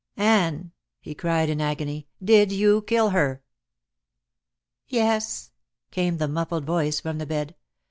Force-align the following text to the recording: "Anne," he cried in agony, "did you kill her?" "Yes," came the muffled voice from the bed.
"Anne," 0.17 0.71
he 0.99 1.13
cried 1.13 1.47
in 1.47 1.61
agony, 1.61 2.07
"did 2.23 2.51
you 2.51 2.81
kill 2.81 3.11
her?" 3.11 3.43
"Yes," 4.87 5.51
came 5.91 6.17
the 6.17 6.27
muffled 6.27 6.65
voice 6.65 6.99
from 6.99 7.19
the 7.19 7.27
bed. 7.27 7.53